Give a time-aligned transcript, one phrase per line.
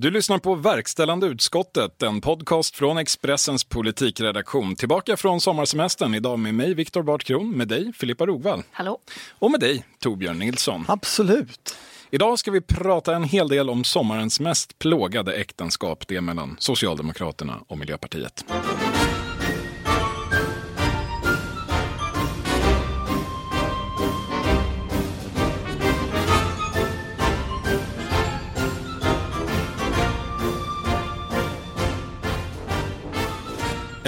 [0.00, 4.76] Du lyssnar på Verkställande utskottet, en podcast från Expressens politikredaktion.
[4.76, 8.62] Tillbaka från sommarsemestern, idag med mig Viktor Bartkron, med dig Filippa Rogvall.
[8.70, 8.98] Hallå.
[9.30, 10.84] Och med dig Torbjörn Nilsson.
[10.88, 11.76] Absolut.
[12.10, 17.60] Idag ska vi prata en hel del om sommarens mest plågade äktenskap, det mellan Socialdemokraterna
[17.66, 18.44] och Miljöpartiet.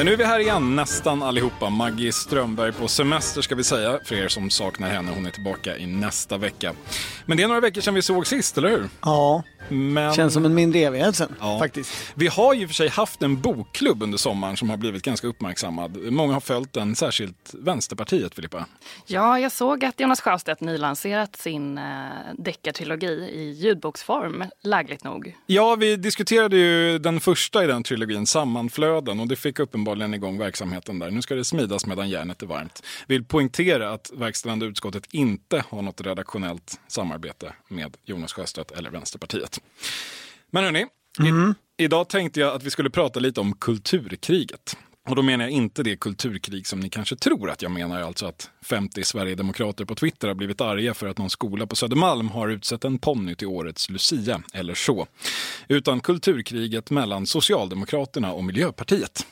[0.02, 1.70] Ja, nu är vi här igen, nästan allihopa.
[1.70, 5.12] Maggie Strömberg på semester ska vi säga, för er som saknar henne.
[5.15, 6.73] Hon är tillbaka i nästa vecka.
[7.27, 8.88] Men det är några veckor sedan vi såg sist, eller hur?
[9.01, 10.15] Ja, men...
[10.15, 11.59] känns som en mindre evighet sen Ja.
[11.59, 12.12] faktiskt.
[12.15, 16.12] Vi har ju för sig haft en bokklubb under sommaren som har blivit ganska uppmärksammad.
[16.12, 18.67] Många har följt den, särskilt Vänsterpartiet, Filippa.
[19.06, 21.84] Ja, jag såg att Jonas Sjöstedt nylanserat sin eh,
[22.39, 25.37] deckartrilogi i ljudboksform, lägligt nog.
[25.47, 30.39] Ja, vi diskuterade ju den första i den trilogin, Sammanflöden, och det fick uppenbarligen igång
[30.39, 31.11] verksamheten där.
[31.11, 32.83] Nu ska det smidas medan järnet är varmt.
[33.06, 39.52] Vill poängtera att verkställande utskottet inte har något redaktionellt samarbete med Jonas Sjöstedt eller Vänsterpartiet.
[40.50, 40.86] Men hörni,
[41.78, 44.77] i, idag tänkte jag att vi skulle prata lite om kulturkriget.
[45.09, 48.27] Och då menar jag inte det kulturkrig som ni kanske tror att jag menar, alltså
[48.27, 52.48] att 50 Sverigedemokrater på Twitter har blivit arga för att någon skola på Södermalm har
[52.48, 55.06] utsett en ponny till årets Lucia, eller så.
[55.69, 59.27] Utan kulturkriget mellan Socialdemokraterna och Miljöpartiet.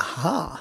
[0.00, 0.58] Aha.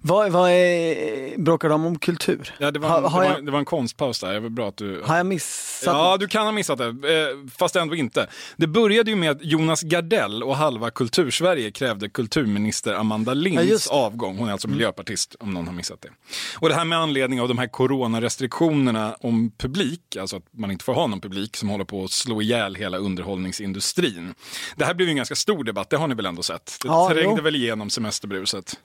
[0.00, 2.54] Vad, vad är, bråkar de om kultur?
[2.58, 4.68] Ja, det, var, har, det, var, jag, det var en konstpaus där, det var bra
[4.68, 5.02] att du...
[5.04, 8.26] har jag missat Ja, du kan ha missat det, eh, fast ändå inte.
[8.56, 13.90] Det började ju med att Jonas Gardell och halva Kultursverige krävde kulturminister Amanda Ja, Linds.
[13.90, 14.04] Mm.
[14.04, 14.36] avgång.
[14.38, 16.08] Hon är alltså miljöpartist, om någon har missat det.
[16.58, 20.84] Och det här med anledning av de här coronarestriktionerna om publik, alltså att man inte
[20.84, 24.34] får ha någon publik som håller på att slå ihjäl hela underhållningsindustrin.
[24.76, 26.76] Det här blev ju en ganska stor debatt, det har ni väl ändå sett?
[26.82, 27.42] Det Ja, trängde jo.
[27.44, 28.76] väl igenom semesterbruset.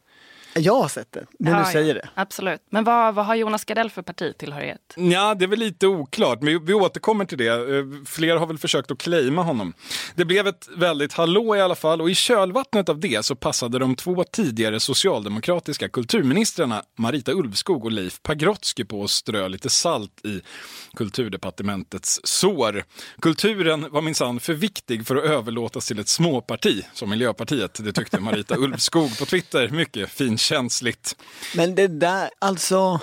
[0.53, 2.09] Jag har sett det, när Ja, du säger ja, det.
[2.15, 2.61] Absolut.
[2.69, 4.93] Men vad, vad har Jonas Gardell för partitillhörighet?
[4.95, 7.47] Ja, det är väl lite oklart, men vi återkommer till det.
[7.47, 9.73] Eh, Fler har väl försökt att claima honom.
[10.15, 13.79] Det blev ett väldigt hallå i alla fall och i kölvattnet av det så passade
[13.79, 20.25] de två tidigare socialdemokratiska kulturministrarna Marita Ulvskog och Leif Pagrotsky på att strö lite salt
[20.25, 20.41] i
[20.93, 22.83] kulturdepartementets sår.
[23.21, 27.79] Kulturen var minsann för viktig för att överlåtas till ett småparti som Miljöpartiet.
[27.83, 29.69] Det tyckte Marita Ulvskog på Twitter.
[29.69, 30.09] Mycket
[30.41, 31.15] finkänsligt.
[31.55, 32.99] Men det där, alltså.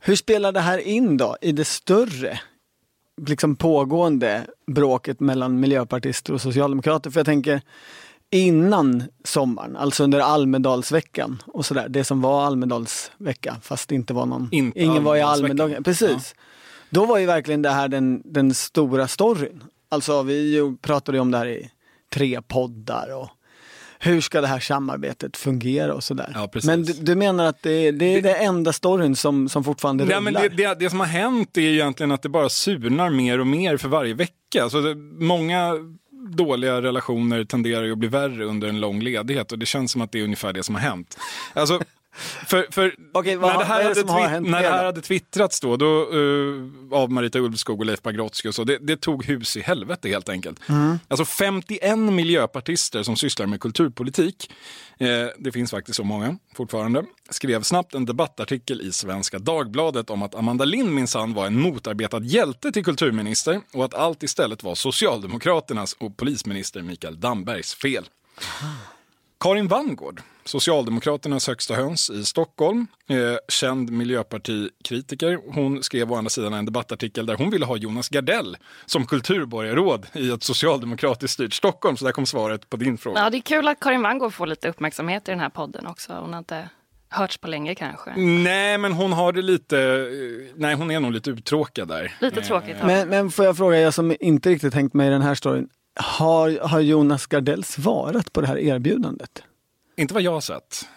[0.00, 2.40] Hur spelar det här in då i det större,
[3.26, 7.10] liksom pågående bråket mellan miljöpartister och socialdemokrater?
[7.10, 7.60] För jag tänker
[8.30, 14.26] innan sommaren, alltså under Almedalsveckan och sådär, det som var Almedalsvecka fast det inte var
[14.26, 15.20] någon, Inte ingen var i.
[15.20, 16.34] Almedalen, precis.
[16.90, 19.64] Då var ju verkligen det här den, den stora storyn.
[19.88, 21.70] Alltså vi ju pratade ju om det här i
[22.12, 23.28] tre poddar och
[24.04, 26.32] hur ska det här samarbetet fungera och sådär.
[26.34, 30.04] Ja, men du, du menar att det, det är det, enda storyn som, som fortfarande
[30.04, 30.20] Nej, rullar?
[30.20, 33.46] men det, det, det som har hänt är egentligen att det bara surnar mer och
[33.46, 34.68] mer för varje vecka.
[34.68, 34.94] Det,
[35.24, 35.74] många
[36.28, 40.02] dåliga relationer tenderar ju att bli värre under en lång ledighet och det känns som
[40.02, 41.18] att det är ungefär det som har hänt.
[41.52, 41.80] Alltså,
[42.46, 45.60] för, för Okej, vad- när, det här det hade twitt- när det här hade twittrats
[45.60, 49.56] då, då eh, av Marita Ulvskog och Leif Pagrotsky och så, det, det tog hus
[49.56, 50.68] i helvete helt enkelt.
[50.68, 50.98] Mm.
[51.08, 54.50] Alltså 51 miljöpartister som sysslar med kulturpolitik,
[54.98, 55.08] eh,
[55.38, 60.34] det finns faktiskt så många fortfarande, skrev snabbt en debattartikel i Svenska Dagbladet om att
[60.34, 65.92] Amanda Lind minsann var en motarbetad hjälte till kulturminister och att allt istället var Socialdemokraternas
[65.92, 68.04] och polisminister Mikael Dambergs fel.
[69.40, 73.16] Karin Vangård, Socialdemokraternas högsta höns i Stockholm, eh,
[73.48, 75.38] känd miljöpartikritiker.
[75.54, 78.56] Hon skrev å andra sidan en debattartikel där hon ville ha Jonas Gardell
[78.86, 81.96] som kulturborgarråd i ett socialdemokratiskt styrt Stockholm.
[81.96, 83.20] Så där kom svaret på din fråga.
[83.20, 86.12] Ja, det är kul att Karin Wanngård får lite uppmärksamhet i den här podden också.
[86.12, 86.68] Hon har inte
[87.08, 88.14] hörts på länge kanske.
[88.16, 89.78] Nej, men hon har det lite...
[89.80, 92.12] eh, Nej, hon är nog lite uttråkad där.
[92.20, 92.76] Lite Eh, tråkigt.
[92.80, 92.86] Ja.
[92.86, 95.68] Men, men får jag fråga, jag som inte riktigt hängt med i den här storyn.
[96.00, 99.42] Har, har Jonas Gardell svarat på det här erbjudandet?
[99.96, 100.88] Inte vad jag har sett.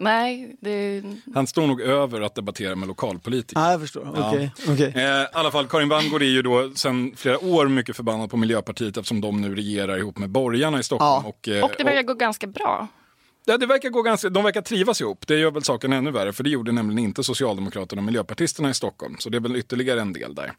[0.00, 1.02] Nej, det...
[1.34, 3.60] Han står nog över att debattera med lokalpolitiker.
[3.60, 4.12] Ja, jag förstår.
[4.16, 4.48] Ja.
[4.68, 4.92] Okej.
[4.96, 8.36] Eh, I alla fall, Karin Wanngård är ju då sedan flera år mycket förbannad på
[8.36, 11.22] Miljöpartiet eftersom de nu regerar ihop med borgarna i Stockholm.
[11.24, 11.28] Ja.
[11.28, 12.88] Och, eh, Och det börjar gå ganska bra.
[13.44, 15.26] Ja, det verkar gå ganska, de verkar trivas ihop.
[15.26, 18.74] Det gör väl saken ännu värre, för det gjorde nämligen inte Socialdemokraterna och Miljöpartisterna i
[18.74, 19.16] Stockholm.
[19.18, 20.52] Så det är väl ytterligare en del där.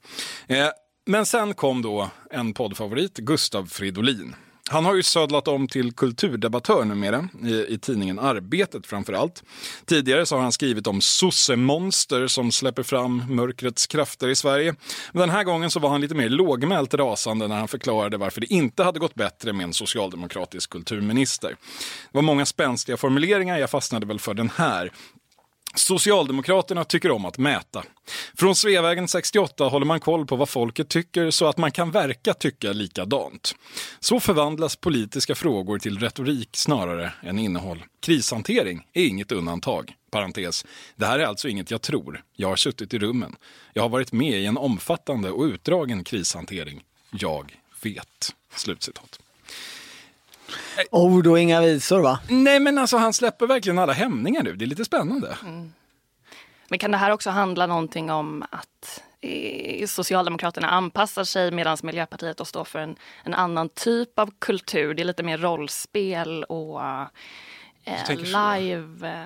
[0.47, 0.67] Eh,
[1.05, 4.35] men sen kom då en poddfavorit, Gustav Fridolin.
[4.71, 9.43] Han har ju södlat om till kulturdebattör numera, i, i tidningen Arbetet framför allt.
[9.85, 14.75] Tidigare så har han skrivit om sossemonster som släpper fram mörkrets krafter i Sverige.
[15.11, 18.41] Men den här gången så var han lite mer lågmält rasande när han förklarade varför
[18.41, 21.49] det inte hade gått bättre med en socialdemokratisk kulturminister.
[22.11, 24.91] Det var många spänstiga formuleringar, jag fastnade väl för den här.
[25.75, 27.83] Socialdemokraterna tycker om att mäta.
[28.37, 32.33] Från Sveavägen 68 håller man koll på vad folket tycker så att man kan verka
[32.33, 33.55] tycka likadant.
[33.99, 37.85] Så förvandlas politiska frågor till retorik snarare än innehåll.
[38.01, 39.95] Krishantering är inget undantag.
[40.11, 40.65] Parentes.
[40.95, 42.23] Det här är alltså inget jag tror.
[42.35, 43.35] Jag har suttit i rummen.
[43.73, 46.83] Jag har varit med i en omfattande och utdragen krishantering.
[47.11, 48.35] Jag vet.
[48.55, 49.19] Slutcitat.
[50.91, 52.19] Ord och inga visor va?
[52.27, 54.55] Nej men alltså han släpper verkligen alla hämningar nu.
[54.55, 55.37] Det är lite spännande.
[55.43, 55.73] Mm.
[56.69, 62.37] Men kan det här också handla någonting om att eh, Socialdemokraterna anpassar sig medan Miljöpartiet
[62.37, 64.93] då står för en, en annan typ av kultur?
[64.93, 66.81] Det är lite mer rollspel och
[67.83, 69.25] eh, live.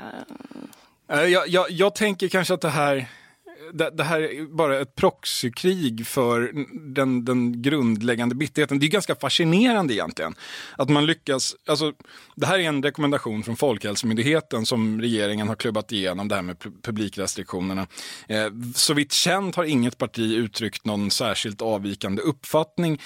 [1.10, 1.24] Eh.
[1.24, 3.08] Jag, jag, jag tänker kanske att det här
[3.74, 6.52] det, det, här är bara ett proxykrig för
[6.94, 8.80] den, den grundläggande bitterheten.
[8.80, 10.36] Det är ganska fascinerande egentligen.
[10.78, 11.94] Att man lyckas, alltså,
[12.36, 16.58] det här är en rekommendation från Folkhälsomyndigheten som regeringen har klubbat igenom, det här med
[16.81, 17.88] publikrestriktionerna.
[18.28, 23.00] Eh, så vitt känt har inget parti uttryckt någon särskilt avvikande uppfattning.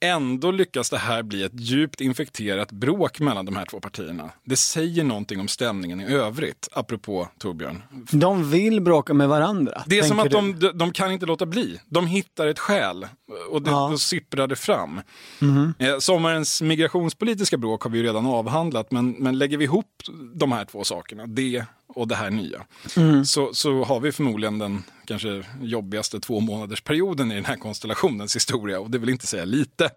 [0.00, 4.30] Ändå lyckas det här bli ett djupt infekterat bråk mellan de här två partierna.
[4.44, 7.82] Det säger någonting om stämningen i övrigt, apropå Torbjörn.
[8.10, 9.82] De vill bråka med varandra.
[9.86, 11.80] Det är som att de, de, kan inte låta bli.
[11.86, 13.06] De hittar ett skäl
[13.50, 13.88] och det, ja.
[13.90, 15.00] då sipprar det fram.
[15.42, 15.74] Mm.
[15.78, 20.02] Eh, sommarens migrationspolitiska bråk har vi redan avhandlat, men, men lägger vi ihop
[20.34, 23.24] de här två sakerna, det och det här nya, mm.
[23.24, 28.36] så, så har vi förmodligen den kanske jobbigaste två månaders perioden i den här konstellationens
[28.36, 29.90] historia och det vill inte säga lite.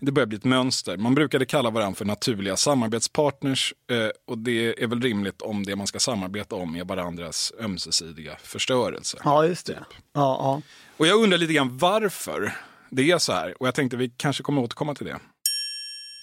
[0.00, 0.96] Det börjar bli ett mönster.
[0.96, 5.76] Man brukade kalla varandra för naturliga samarbetspartners eh, och det är väl rimligt om det
[5.76, 9.18] man ska samarbeta om är varandras ömsesidiga förstörelse.
[9.24, 9.72] Ja, just det.
[9.72, 9.86] Typ.
[10.12, 10.62] Ja, ja.
[10.96, 12.52] Och jag undrar lite grann varför
[12.90, 15.18] det är så här och jag tänkte vi kanske kommer återkomma till det.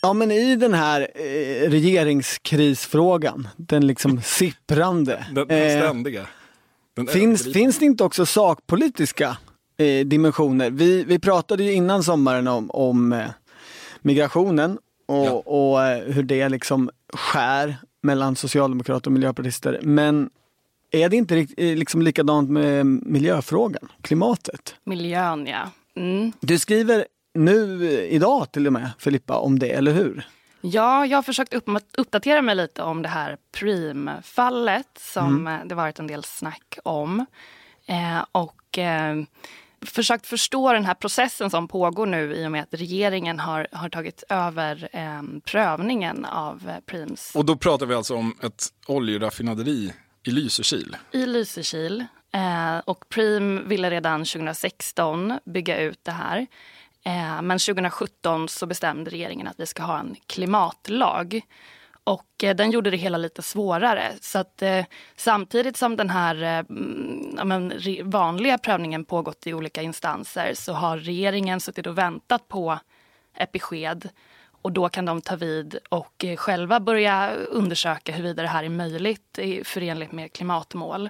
[0.06, 5.26] Ja men i den här eh, regeringskrisfrågan, den liksom sipprande.
[5.32, 6.22] Den, den ständiga.
[6.22, 6.28] Eh,
[6.96, 9.38] den finns, finns det inte också sakpolitiska
[9.78, 10.70] eh, dimensioner?
[10.70, 13.28] Vi, vi pratade ju innan sommaren om, om eh,
[14.02, 15.32] migrationen och, ja.
[15.32, 19.80] och eh, hur det liksom skär mellan socialdemokrater och miljöpartister.
[19.84, 20.30] Men
[20.92, 24.76] är det inte eh, liksom likadant med miljöfrågan, klimatet?
[24.84, 25.72] Miljön ja.
[25.96, 26.32] Mm.
[26.40, 30.28] Du skriver nu idag till och med, Filippa, om det, eller hur?
[30.62, 35.62] Ja, jag har försökt upp, uppdatera mig lite om det här Preem-fallet som mm.
[35.62, 37.26] Eh, det varit en del snack om.
[37.86, 39.16] Eh, och eh,
[39.86, 43.90] försökt förstå den här processen som pågår nu i och med att regeringen har, har
[43.90, 47.36] tagit över eh, prövningen av eh, Preems.
[47.36, 49.94] Och då pratar vi alltså om ett oljeraffinaderi
[50.24, 50.98] i Lysekil?
[51.12, 52.06] I Lysekil.
[52.34, 56.48] Eh, och Preem ville redan 2016 bygga ut det här.
[57.04, 61.42] Eh, men 2017 så bestämde regeringen att vi ska ha en klimatlag.
[62.04, 64.12] Och eh, den gjorde det hela lite svårare.
[64.22, 64.86] Så att eh,
[65.16, 67.74] samtidigt som den här mm, ja, men,
[68.04, 72.80] vanliga prövningen pågått i olika instanser så har regeringen suttit och väntat på
[73.38, 74.10] ett besked.
[74.62, 79.40] Och då kan de ta vid och själva börja undersöka huruvida det här är möjligt
[79.64, 81.10] förenligt med klimatmål.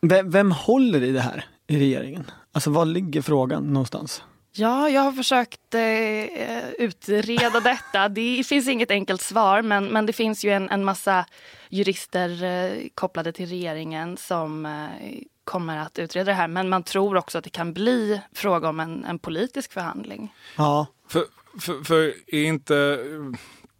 [0.00, 2.30] Vem, vem håller i det här i regeringen?
[2.52, 4.22] Alltså var ligger frågan någonstans?
[4.52, 8.08] Ja, jag har försökt eh, utreda detta.
[8.08, 11.26] Det finns inget enkelt svar men, men det finns ju en, en massa
[11.68, 16.48] jurister eh, kopplade till regeringen som eh, kommer att utreda det här.
[16.48, 20.34] Men man tror också att det kan bli fråga om en, en politisk förhandling.
[20.56, 20.86] Ja.
[21.08, 21.24] För,
[21.60, 22.74] för, för är, inte,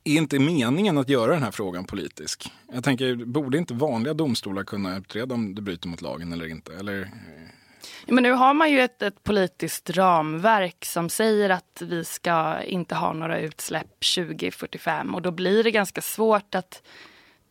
[0.04, 2.52] är inte meningen att göra den här frågan politisk?
[2.72, 6.74] Jag tänker, borde inte vanliga domstolar kunna utreda om det bryter mot lagen eller inte?
[6.74, 7.10] Eller
[8.06, 12.62] Ja, men nu har man ju ett, ett, politiskt ramverk som säger att vi ska
[12.62, 16.82] inte ha några utsläpp 2045 och då blir det ganska svårt att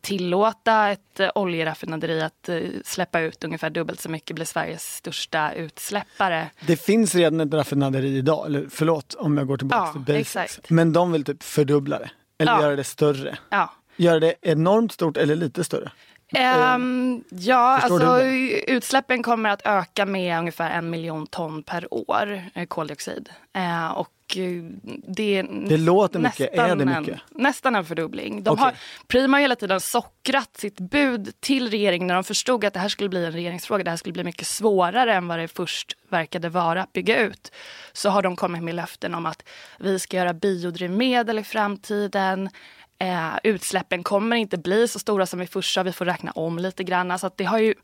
[0.00, 5.52] tillåta ett eh, oljeraffinaderi att eh, släppa ut ungefär dubbelt så mycket, blir Sveriges största
[5.52, 6.50] utsläppare.
[6.66, 10.36] Det finns redan ett raffinaderi idag, eller förlåt om jag går tillbaka ja, till basics.
[10.36, 10.70] Exakt.
[10.70, 12.62] Men de vill typ fördubbla det, eller ja.
[12.62, 13.38] göra det större.
[13.50, 13.70] Ja.
[13.96, 15.92] Göra det enormt stort eller lite större?
[16.36, 18.22] Um, ja, alltså
[18.66, 23.28] utsläppen kommer att öka med ungefär en miljon ton per år eh, koldioxid.
[23.56, 24.62] Uh, och eh,
[25.06, 27.08] det, det låter mycket, är det mycket?
[27.14, 28.42] En, nästan en fördubbling.
[28.42, 28.64] De okay.
[28.64, 28.74] har,
[29.06, 32.88] Prima har hela tiden sockrat sitt bud till regeringen när de förstod att det här
[32.88, 33.84] skulle bli en regeringsfråga.
[33.84, 37.52] Det här skulle bli mycket svårare än vad det först verkade vara att bygga ut.
[37.92, 42.50] Så har de kommit med löften om att vi ska göra biodrivmedel i framtiden.
[42.98, 45.82] Eh, utsläppen kommer inte bli så stora som vi först sa.
[45.82, 47.18] Vi får räkna om lite grann.
[47.18, 47.74] Så att det har ju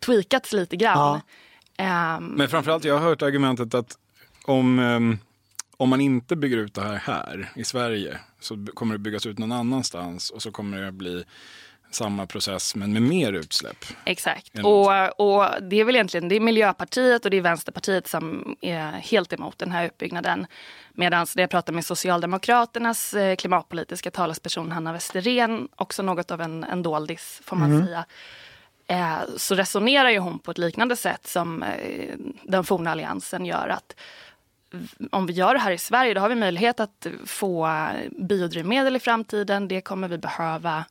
[0.00, 1.20] tweakats lite grann.
[1.76, 2.16] Ja.
[2.16, 3.98] Um, Men framförallt, jag har hört argumentet att
[4.44, 5.18] om, um,
[5.76, 9.38] om man inte bygger ut det här här i Sverige så kommer det byggas ut
[9.38, 11.24] någon annanstans och så kommer det bli
[11.90, 13.84] samma process men med mer utsläpp.
[14.04, 14.58] Exakt.
[14.58, 18.90] Och, och det är väl egentligen det är Miljöpartiet och det är Vänsterpartiet som är
[18.90, 20.46] helt emot den här utbyggnaden.
[20.92, 26.64] Medan det jag pratade med Socialdemokraternas eh, klimatpolitiska talesperson Hanna Westerén, också något av en,
[26.64, 27.86] en doldis får man mm.
[27.86, 28.04] säga,
[28.86, 33.68] eh, så resonerar ju hon på ett liknande sätt som eh, den forna alliansen gör.
[33.68, 33.94] att
[35.10, 39.00] om vi gör det här i Sverige då har vi möjlighet att få biodrivmedel i
[39.00, 39.68] framtiden.
[39.68, 40.84] Det kommer vi behöva.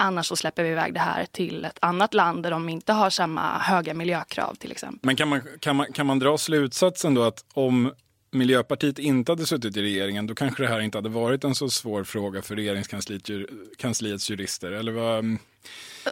[0.00, 3.10] Annars så släpper vi iväg det här till ett annat land där de inte har
[3.10, 5.00] samma höga miljökrav till exempel.
[5.02, 7.92] Men kan man, kan man, kan man dra slutsatsen då att om
[8.32, 11.70] Miljöpartiet inte hade suttit i regeringen då kanske det här inte hade varit en så
[11.70, 14.72] svår fråga för regeringskansliets jurister?
[14.72, 15.38] Eller vad?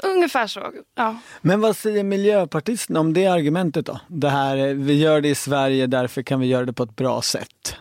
[0.03, 1.17] Ungefär så, ja.
[1.41, 4.01] Men vad säger miljöpartisterna om det argumentet då?
[4.09, 7.23] Det här, vi gör det i Sverige, därför kan vi göra det på ett bra
[7.23, 7.77] sätt.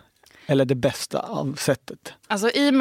[0.45, 2.13] Eller det bästa av sättet.
[2.27, 2.71] Alltså i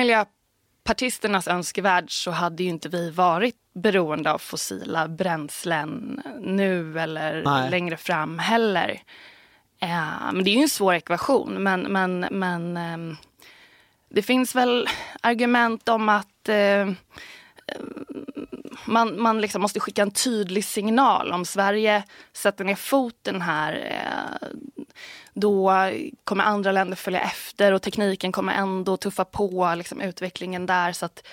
[0.87, 7.71] miljöpartisternas önskevärld så hade ju inte vi varit beroende av fossila bränslen nu eller Nej.
[7.71, 9.03] längre fram heller.
[9.81, 11.63] Eh, men det är ju en svår ekvation.
[11.63, 13.17] Men, men, men eh,
[14.09, 14.89] det finns väl
[15.23, 16.91] argument om att eh,
[18.85, 21.33] man, man liksom måste skicka en tydlig signal.
[21.33, 24.49] Om Sverige sätter ner foten här eh,
[25.35, 25.73] då
[26.25, 30.93] kommer andra länder följa efter och tekniken kommer ändå tuffa på liksom, utvecklingen där.
[30.93, 31.27] Så att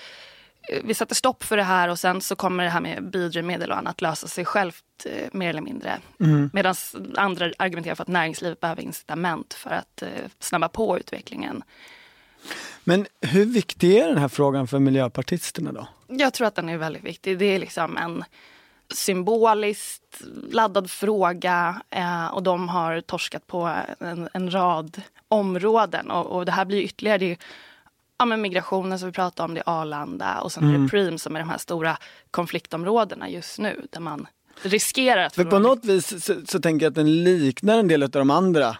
[0.68, 3.70] eh, vi sätter stopp för det här och sen så kommer det här med biodrivmedel
[3.70, 5.98] och annat lösa sig självt eh, mer eller mindre.
[6.20, 6.50] Mm.
[6.52, 6.74] Medan
[7.16, 10.02] andra argumenterar för att näringslivet behöver incitament för att
[10.40, 11.62] snabba på utvecklingen.
[12.84, 15.88] Men hur viktig är den här frågan för miljöpartisterna då?
[16.18, 17.38] Jag tror att den är väldigt viktig.
[17.38, 18.24] Det är liksom en
[18.94, 26.44] symboliskt laddad fråga eh, och de har torskat på en, en rad områden och, och,
[26.46, 27.38] det här blir ytterligare det är,
[28.18, 30.74] ja, men migrationen som vi pratade om, det är Arlanda och sen mm.
[30.74, 30.90] är det mm.
[30.90, 31.98] Preem som är de här stora
[32.30, 34.26] konfliktområdena just nu där man
[34.62, 35.34] riskerar att...
[35.34, 38.30] För på något vis så, så tänker jag att den liknar en del av de
[38.30, 38.76] andra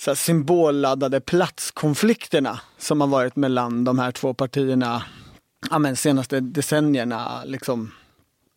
[0.00, 5.02] så symbolladdade platskonflikterna som har varit mellan de här två partierna
[5.70, 7.44] ja, men senaste decennierna.
[7.44, 7.92] Liksom,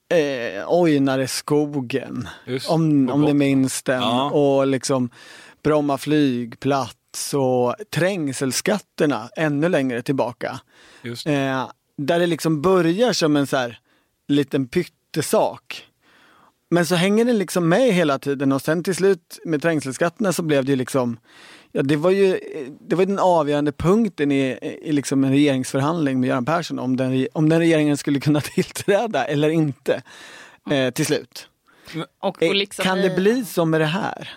[0.10, 2.30] eh, Ojnareskogen,
[2.70, 4.02] om, om ni minns den.
[4.02, 4.32] Ja.
[4.32, 5.10] Och liksom
[5.64, 10.60] Bromma flygplats och trängselskatterna ännu längre tillbaka.
[11.26, 13.80] Eh, där det liksom börjar som en så här
[14.28, 15.92] liten pyttesak
[16.74, 20.42] men så hänger det liksom med hela tiden och sen till slut med trängselskatterna så
[20.44, 21.18] blev det ju liksom
[21.72, 22.40] Ja, det var ju
[22.80, 27.28] det var den avgörande punkten i, i liksom en regeringsförhandling med Göran Persson om den,
[27.34, 30.02] om den regeringen skulle kunna tillträda eller inte
[30.72, 31.48] eh, till slut.
[32.20, 34.30] Och, och liksom kan det bli så med det här?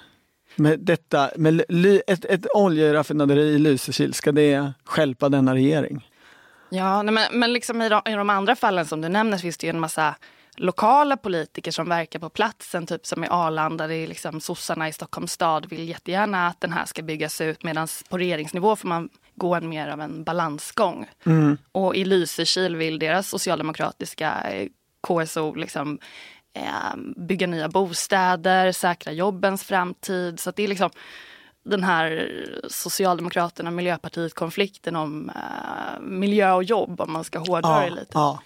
[0.56, 6.08] Med detta, med ly, ett, ett oljeraffinaderi i Lysekil, ska det skälpa denna regering?
[6.70, 9.66] Ja, men, men liksom i, de, i de andra fallen som du nämner finns det
[9.66, 10.14] ju en massa
[10.56, 14.92] lokala politiker som verkar på platsen, typ som i Arlanda, det är liksom sossarna i
[14.92, 19.08] Stockholms stad vill jättegärna att den här ska byggas ut medan på regeringsnivå får man
[19.34, 21.06] gå en mer av en balansgång.
[21.26, 21.58] Mm.
[21.72, 24.68] Och i Lysekil vill deras socialdemokratiska eh,
[25.06, 25.98] KSO liksom
[26.54, 30.40] eh, bygga nya bostäder, säkra jobbens framtid.
[30.40, 30.90] Så det är liksom
[31.64, 32.30] den här
[32.68, 38.10] Socialdemokraterna Miljöpartiet konflikten om eh, miljö och jobb om man ska hårdra ja, det lite.
[38.12, 38.40] Ja.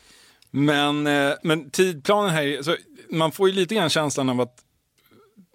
[0.50, 2.76] Men, eh, men tidplanen här, så
[3.11, 4.64] man får ju lite grann känslan av att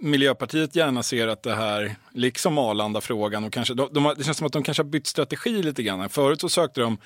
[0.03, 4.47] Miljöpartiet gärna ser att det här, liksom Arlanda-frågan, och kanske, de, de, det känns som
[4.47, 6.09] att de kanske har bytt strategi lite grann.
[6.09, 6.97] Förut så sökte de,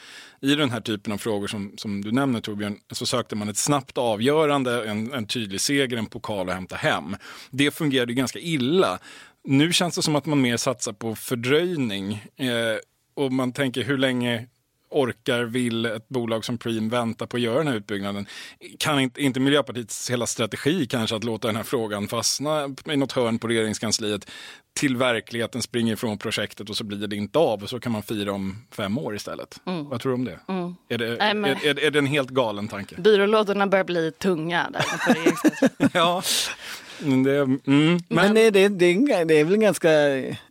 [0.41, 3.57] i den här typen av frågor som, som du nämner Torbjörn, så sökte man ett
[3.57, 7.15] snabbt avgörande, en, en tydlig seger, en pokal att hämta hem.
[7.49, 8.99] Det fungerade ganska illa.
[9.43, 12.13] Nu känns det som att man mer satsar på fördröjning.
[12.35, 12.77] Eh,
[13.13, 14.45] och man tänker hur länge
[14.89, 18.25] orkar, vill ett bolag som Preem vänta på att göra den här utbyggnaden?
[18.79, 23.11] Kan inte, inte Miljöpartiets hela strategi kanske att låta den här frågan fastna i något
[23.11, 24.29] hörn på regeringskansliet
[24.79, 28.03] till verkligheten springer ifrån projektet och så blir det inte av och så kan man
[28.03, 29.59] fira om fem år istället.
[29.65, 29.89] Mm.
[29.89, 30.39] Vad tror du om det?
[30.47, 30.75] Mm.
[30.89, 31.51] Är, det Nej, men...
[31.51, 33.01] är, är, är, det en helt galen tanke?
[33.01, 35.91] Byrålådorna börjar bli tunga där på regeringskansliet.
[35.93, 36.23] ja.
[36.99, 39.89] Det, mm, men, men det, det, det, är väl ganska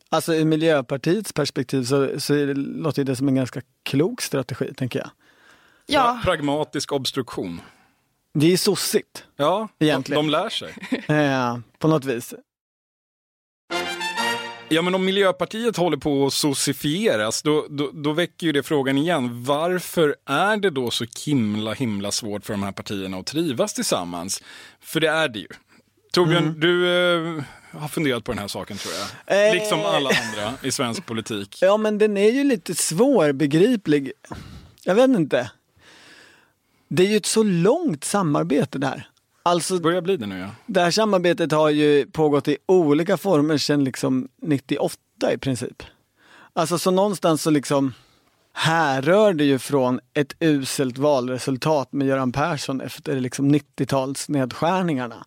[0.08, 5.10] Alltså ur Miljöpartiets perspektiv så, så låter det som en ganska klok strategi, tänker jag.
[5.86, 7.60] Ja, Pragmatisk obstruktion.
[8.34, 10.26] Det är sossigt, Ja, Egentligen.
[10.26, 10.74] De, de lär sig.
[11.08, 12.34] eh, på något vis.
[14.68, 18.98] Ja, men om Miljöpartiet håller på att socifieras, då, då, då väcker ju det frågan
[18.98, 19.44] igen.
[19.44, 24.42] Varför är det då så himla, himla svårt för de här partierna att trivas tillsammans?
[24.80, 25.48] För det är det ju.
[26.12, 26.60] Torbjörn, Mm.
[26.60, 26.88] du
[27.38, 27.44] eh,
[27.78, 29.48] har funderat på den här saken tror jag.
[29.48, 29.54] Eh.
[29.54, 31.58] Liksom alla andra i svensk politik.
[31.62, 34.12] Ja, men den är ju lite svårbegriplig.
[34.82, 35.50] Jag vet inte.
[36.88, 39.08] Det är ju ett så långt samarbete där.
[39.42, 40.48] Alltså, Det börjar bli det nu ja.
[40.66, 45.82] det här samarbetet har ju pågått i olika former sedan liksom 98 i princip.
[46.52, 47.94] Alltså så någonstans så liksom
[48.52, 55.26] härrör det ju från ett uselt valresultat med Göran Persson efter liksom 90-tals nedskärningarna.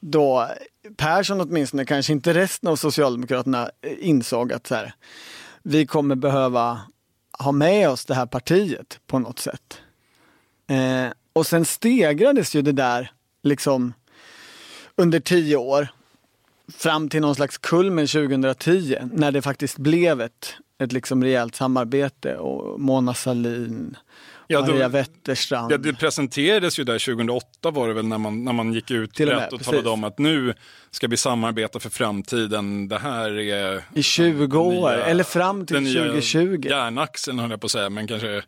[0.00, 0.48] Då
[0.96, 4.94] Persson åtminstone, kanske inte resten av Socialdemokraterna, eh, insåg att så här,
[5.62, 6.80] vi kommer behöva
[7.38, 9.80] ha med oss det här partiet på något sätt.
[10.70, 13.12] Eh, och sen stegrades ju det där
[13.42, 13.94] liksom
[14.96, 15.88] under tio år
[16.72, 22.36] fram till någon slags kulmen 2010 när det faktiskt blev ett, ett liksom rejält samarbete
[22.36, 23.96] och Mona Sahlin,
[24.50, 25.72] Ja, då- Maria Wetterstrand.
[25.72, 29.14] Ja, det presenterades ju där 2008 var det väl när man, när man gick ut
[29.14, 30.54] Till och med, och talade om att nu
[30.90, 32.88] ska vi samarbeta för framtiden.
[32.88, 36.68] Det här är I 20 år, eller fram till den nya 2020.
[36.68, 38.42] Järnaxeln höll jag på att säga, men kanske eh,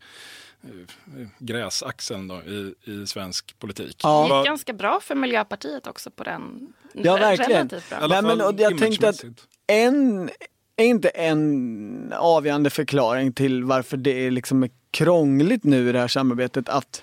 [1.39, 3.87] gräsaxeln då i, i svensk politik.
[3.87, 4.23] det Ja.
[4.23, 6.73] gick Vad- ganska bra för Miljöpartiet också på den.
[6.93, 7.67] Ja, verkligen.
[7.69, 7.79] Bra.
[8.09, 9.25] Nej, men, och jag tänkte att
[9.67, 10.31] en,
[10.77, 15.99] är inte en avgörande förklaring till varför det är liksom är krångligt nu i det
[15.99, 17.03] här samarbetet att,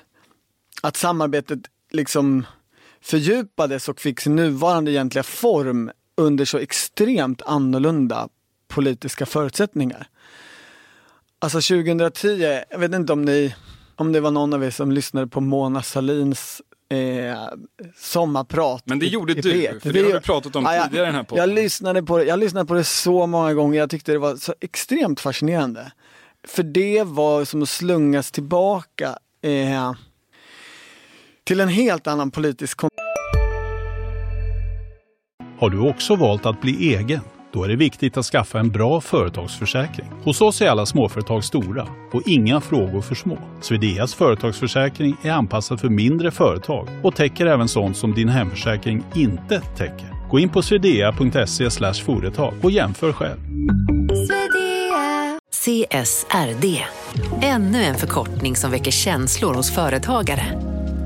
[0.82, 1.60] att samarbetet
[1.92, 2.46] liksom
[3.02, 8.30] fördjupades och fick sin nuvarande egentliga form under så extremt annorlunda
[8.68, 10.08] politiska förutsättningar.
[11.40, 13.56] Alltså 2010, jag vet inte om ni,
[13.96, 17.38] om det var någon av er som lyssnade på Mona Salins eh,
[17.96, 18.82] sommarprat.
[18.86, 19.80] Men det i- gjorde i du, P1.
[19.80, 21.50] för det har vi pratat om tidigare i den här podden.
[21.50, 24.36] Jag lyssnade, på det, jag lyssnade på det så många gånger, jag tyckte det var
[24.36, 25.92] så extremt fascinerande.
[26.48, 29.94] För det var som att slungas tillbaka eh,
[31.44, 32.82] till en helt annan politisk
[35.60, 37.22] Har du också valt att bli egen?
[37.54, 40.08] Då är det viktigt att skaffa en bra företagsförsäkring.
[40.24, 43.38] Hos oss är alla småföretag stora och inga frågor för små.
[43.62, 49.62] Swedeas företagsförsäkring är anpassad för mindre företag och täcker även sånt som din hemförsäkring inte
[49.78, 50.30] täcker.
[50.30, 53.40] Gå in på swedea.se företag och jämför själv.
[55.68, 56.84] CSRD.
[57.42, 60.46] Ännu en förkortning som väcker känslor hos företagare.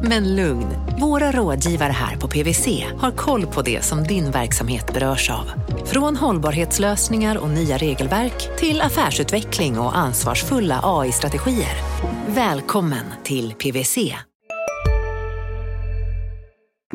[0.03, 0.67] Men lugn,
[0.99, 5.51] våra rådgivare här på PWC har koll på det som din verksamhet berörs av.
[5.85, 11.75] Från hållbarhetslösningar och nya regelverk till affärsutveckling och ansvarsfulla AI-strategier.
[12.27, 14.15] Välkommen till PWC.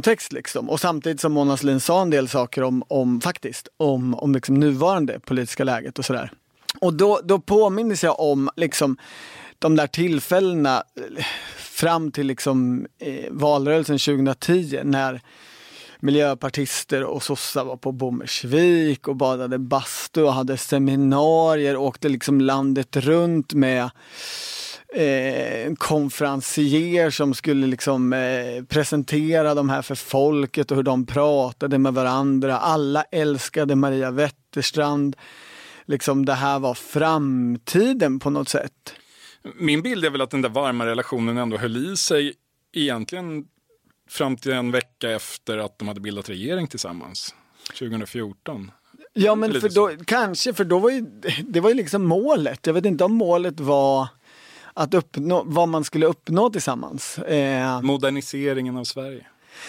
[0.03, 0.71] text liksom.
[0.71, 4.55] Och samtidigt som Mona Sahlin sa en del saker om, om faktiskt, om, om liksom
[4.55, 6.31] nuvarande politiska läget och sådär.
[6.81, 8.97] Och då, då påminner jag om liksom
[9.59, 11.25] de där tillfällena eh,
[11.57, 15.21] fram till liksom eh, valrörelsen 2010 när
[16.01, 22.41] miljöpartister och sossar var på Bommersvik och badade bastu och hade seminarier och åkte liksom
[22.41, 23.91] landet runt med
[24.95, 31.79] eh, konferencier som skulle liksom eh, presentera de här för folket och hur de pratade
[31.79, 32.59] med varandra.
[32.59, 35.17] Alla älskade Maria Wetterstrand.
[35.87, 38.95] Liksom det här var framtiden på något sätt.
[39.55, 42.35] Min bild är väl att den där varma relationen ändå höll i sig
[42.73, 43.45] egentligen
[44.09, 47.35] fram till en vecka efter att de hade bildat regering tillsammans.
[47.79, 48.71] 2014.
[49.13, 51.01] Ja men för då, kanske, för då var ju,
[51.45, 52.67] det var ju liksom målet.
[52.67, 54.09] Jag vet inte om målet var
[54.75, 57.19] att uppnå, vad man skulle uppnå tillsammans.
[57.19, 59.27] Eh, Moderniseringen av Sverige.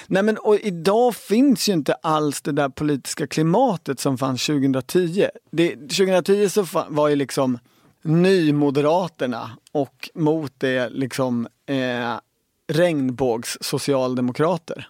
[0.08, 5.28] Nej men och idag finns ju inte alls det där politiska klimatet som fanns 2010.
[5.52, 7.60] Det, 2010 så fa- var ju liksom
[8.02, 12.14] nymoderaterna och mot det liksom eh,
[12.68, 14.88] regnbågssocialdemokrater.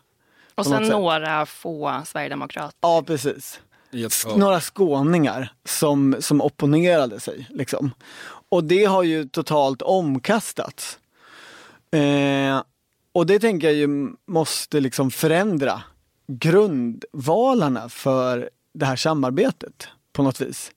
[0.56, 2.78] Och sen några få sverigedemokrater.
[2.82, 3.60] Ja precis.
[3.94, 7.48] Ett, Några skåningar som, som opponerade sig.
[7.50, 7.92] Liksom.
[8.50, 11.00] Och det har ju totalt omkastats.
[11.92, 12.62] Eh,
[13.18, 13.88] och det tänker jag ju
[14.28, 15.82] måste liksom förändra
[16.28, 20.72] grundvalarna för det här samarbetet på något vis.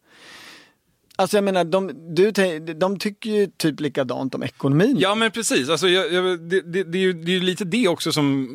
[1.16, 2.30] Alltså jag menar, de, du,
[2.74, 4.96] de tycker ju typ likadant om ekonomin.
[5.00, 7.64] Ja men precis, alltså, jag, jag, det, det, det, är ju, det är ju lite
[7.64, 8.48] det också som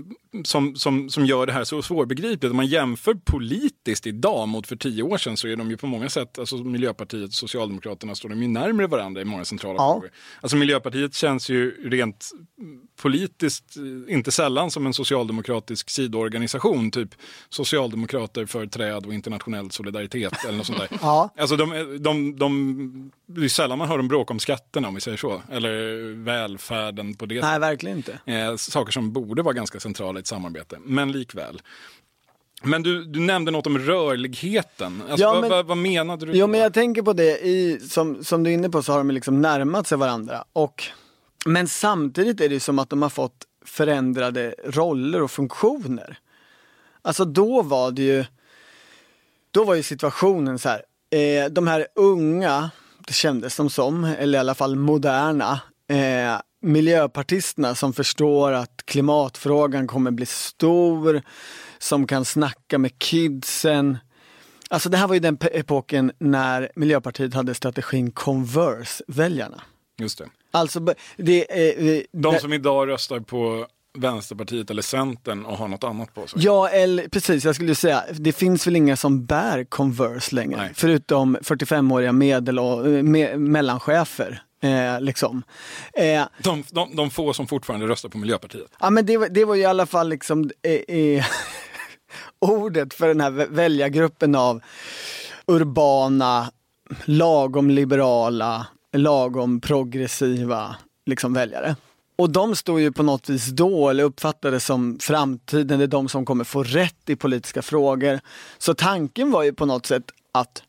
[0.43, 2.51] som, som, som gör det här så svårbegripligt.
[2.51, 5.87] Om man jämför politiskt idag mot för tio år sedan så är de ju på
[5.87, 9.93] många sätt, alltså Miljöpartiet och Socialdemokraterna står de ju närmare varandra i många centrala Ja.
[9.93, 10.11] frågor.
[10.41, 12.31] Alltså Miljöpartiet känns ju rent
[13.01, 17.09] politiskt eh, inte sällan som en socialdemokratisk sidoorganisation, typ
[17.49, 20.89] Socialdemokrater för träd och internationell solidaritet eller något sånt där.
[21.01, 21.29] Ja.
[21.37, 25.01] Alltså de, de, de, det är sällan man hör dem bråka om skatterna om vi
[25.01, 28.19] säger så, eller välfärden på det Nej, verkligen inte.
[28.25, 31.61] Eh, saker som borde vara ganska centrala ett samarbete, men likväl.
[32.63, 35.01] Men du, du nämnde något om rörligheten.
[35.09, 36.31] Alltså, Ja, men- vad, vad menade du?
[36.31, 36.51] Jo då?
[36.51, 39.11] men jag tänker på det, i, som, som du är inne på så har de
[39.11, 40.43] liksom närmat sig varandra.
[40.53, 40.83] Och,
[41.45, 46.17] men samtidigt är det som att de har fått förändrade roller och funktioner.
[47.01, 48.25] Alltså då var det ju,
[49.51, 52.69] då var ju situationen så här, eh, de här unga,
[53.07, 55.59] det kändes som som, eller i alla fall moderna,
[55.89, 61.21] eh, miljöpartisterna som förstår att klimatfrågan kommer bli stor,
[61.77, 63.97] som kan snacka med kidsen.
[64.69, 69.61] Alltså det här var ju den epoken när Miljöpartiet hade strategin Converse-väljarna.
[69.97, 70.25] Just det.
[70.51, 70.79] Alltså
[71.17, 76.27] det, eh, De som idag röstar på Vänsterpartiet eller Centern och har något annat på
[76.27, 76.43] sig.
[76.43, 80.57] Ja, eller precis, jag skulle säga, det finns väl inga som bär Converse längre.
[80.57, 80.71] Nej.
[80.75, 84.41] Förutom 45-åriga medel och eh, me, mellanchefer.
[84.65, 85.43] Eh, liksom.
[85.93, 88.67] eh, De, de, de få som fortfarande röstar på Miljöpartiet.
[88.79, 91.25] ja, men det, var- det var ju i alla fall liksom eh, eh,
[92.39, 94.61] ordet för den här vä- väljargruppen av
[95.45, 96.51] urbana,
[97.05, 100.75] lagom liberala, lagom progressiva
[101.05, 101.75] liksom väljare.
[102.17, 106.09] Och de stod ju på något vis då, eller uppfattades som framtiden, det är de
[106.09, 108.19] som kommer få rätt i politiska frågor.
[108.57, 110.63] Så tanken var ju på något sätt att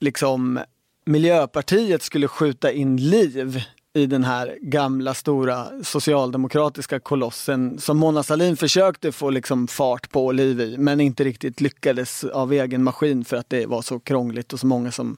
[0.00, 0.60] liksom
[1.04, 3.62] Miljöpartiet skulle skjuta in liv
[3.94, 10.26] i den här gamla stora socialdemokratiska kolossen som Mona Sahlin försökte få liksom fart på
[10.26, 14.00] och liv i men inte riktigt lyckades av egen maskin för att det var så
[14.00, 15.16] krångligt och så många som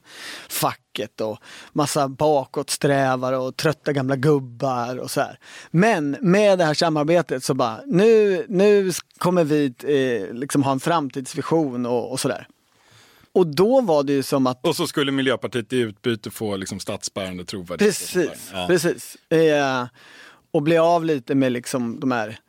[0.49, 1.37] facket och
[1.73, 5.39] massa bakåtsträvare och trötta gamla gubbar och så här.
[5.71, 10.79] Men med det här samarbetet så bara nu, nu kommer vi eh, liksom ha en
[10.79, 12.47] framtidsvision och, och sådär.
[13.35, 16.79] Och då var det ju som att Och så skulle Miljöpartiet i utbyte få liksom
[16.79, 17.95] statsbärande trovärdighet.
[17.95, 18.67] Precis, Ja.
[18.67, 19.15] precis.
[19.31, 19.87] Eh,
[20.51, 22.39] och bli av lite med liksom de här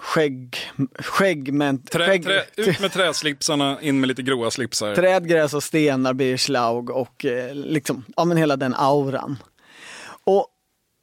[0.00, 0.56] skägg,
[0.98, 4.94] skäggment, Trä, skägg, trä, ut med träslipsarna, in med lite gråa slipsar.
[4.94, 9.38] träd, gräs och stenar, Birger Schlaug och eh, liksom, ja men hela den auran.
[10.24, 10.46] Och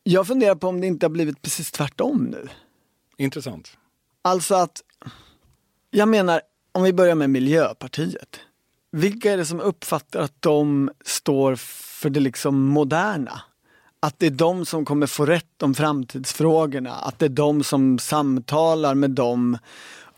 [0.03, 2.47] jag funderar på om det inte har blivit precis tvärtom nu.
[3.17, 3.71] Intressant.
[4.21, 4.81] Alltså att,
[5.91, 6.41] jag menar,
[6.77, 8.39] om vi börjar med Miljöpartiet.
[8.91, 11.55] Vilka är det som uppfattar att de står
[11.99, 13.41] för det liksom moderna?
[13.99, 17.99] Att det är de som kommer få rätt om framtidsfrågorna, att det är de som
[17.99, 19.57] samtalar med de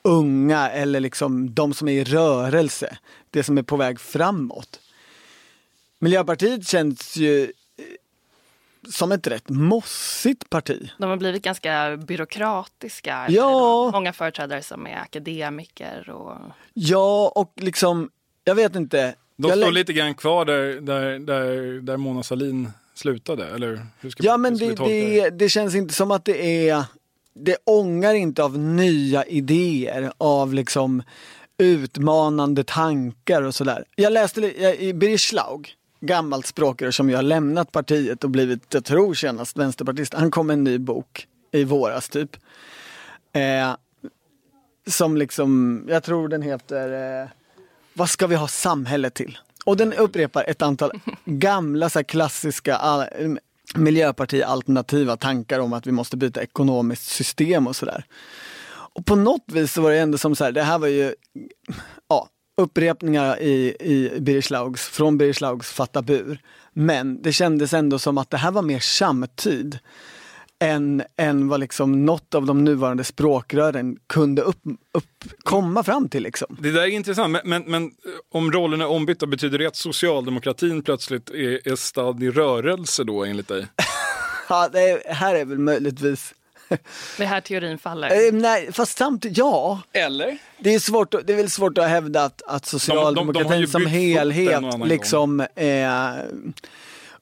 [0.01, 2.97] unga eller liksom de som är i rörelse,
[3.29, 4.79] det som är på väg framåt.
[5.99, 7.51] Miljöpartiet känns ju
[8.89, 10.89] som ett rätt mossigt parti.
[10.97, 13.25] De har blivit ganska byråkratiska.
[13.29, 13.89] Ja.
[13.93, 16.37] Många företrädare som är akademiker och
[16.73, 18.09] Ja, och liksom,
[18.43, 19.15] jag vet inte.
[19.37, 24.09] De jag står lite grann kvar där, där, där, där Mona Sahlin slutade, eller hur
[24.09, 26.83] ska, Ja hur men det, det, det känns inte som att det är,
[27.33, 31.03] det ångar inte av nya idéer, av liksom
[31.57, 33.85] utmanande tankar och sådär.
[33.95, 38.73] Jag läste jag- i Birger Schlaug, gammalt språkrör som ju har lämnat partiet och blivit,
[38.73, 42.35] jag tror senast vänsterpartist, han kom med en ny bok i våras typ.
[43.33, 43.75] Eh,
[44.87, 47.29] som liksom, jag tror den heter eh,
[47.93, 49.37] Vad ska vi ha samhället till?
[49.65, 50.91] Och den upprepar ett antal
[51.25, 53.05] gamla så här, klassiska all,
[53.75, 58.05] miljöparti-alternativa tankar om att vi måste byta ekonomiskt system och sådär.
[58.67, 61.15] Och på något vis så var det ändå som så här, det här var ju
[62.07, 62.29] ja,
[62.59, 66.39] upprepningar i, i Birger Schlaugs, från Birger Schlaugs Fatta bur.
[66.73, 69.79] Men det kändes ändå som att det här var mer samtid
[70.59, 74.61] än, än vad liksom något av de nuvarande språkrören kunde upp,
[74.93, 76.23] upp, komma fram till.
[76.23, 76.57] Liksom.
[76.59, 77.89] Det där är intressant, men, men, men eh,
[78.31, 83.25] om rollerna är ombytta, betyder det att socialdemokratin plötsligt är, är stadd i rörelse då
[83.25, 83.67] enligt dig?
[84.51, 86.33] Ja, det är, här är väl möjligtvis
[87.17, 88.27] det här teorin faller.
[88.27, 89.81] Eh, nej, fast samtidigt, ja.
[89.93, 90.37] Eller?
[90.59, 93.67] Det är, svårt, det är väl svårt att hävda att, att socialdemokratin de har ju
[93.67, 95.89] som helhet liksom eh,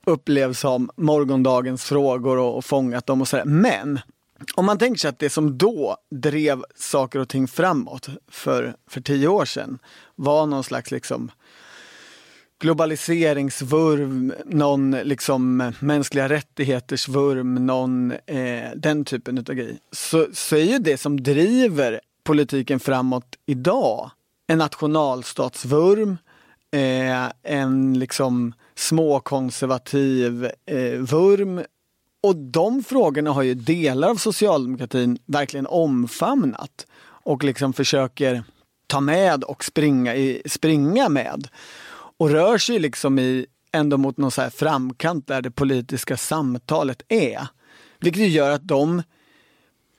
[0.05, 3.45] upplevs som morgondagens frågor och, och fångat dem och sådär.
[3.45, 3.99] Men
[4.55, 9.01] om man tänker sig att det som då drev saker och ting framåt för, för
[9.01, 9.79] tio år sedan
[10.15, 11.31] var någon slags liksom
[12.59, 19.77] globaliseringsvurm, någon liksom mänskliga rättigheters vurm, någon eh, den typen av grej.
[19.91, 24.11] Så, så är ju det som driver politiken framåt idag
[24.47, 26.17] en nationalstatsvurm,
[26.71, 31.61] eh, en liksom småkonservativ eh, vurm.
[32.23, 36.87] Och de frågorna har ju delar av socialdemokratin verkligen omfamnat
[37.23, 38.43] och liksom försöker
[38.87, 41.47] ta med och springa, i, springa med.
[42.17, 47.01] Och rör sig liksom i, ändå mot någon så här framkant där det politiska samtalet
[47.07, 47.47] är.
[47.99, 49.03] Vilket gör att de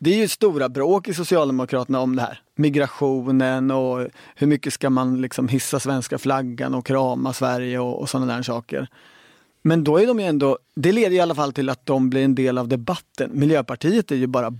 [0.00, 2.42] det är ju stora bråk i Socialdemokraterna om det här.
[2.56, 8.08] Migrationen och hur mycket ska man liksom hissa svenska flaggan och krama Sverige och, och
[8.08, 8.88] sådana där saker.
[9.62, 12.24] Men då är de ju ändå, det leder i alla fall till att de blir
[12.24, 13.30] en del av debatten.
[13.34, 14.50] Miljöpartiet är ju bara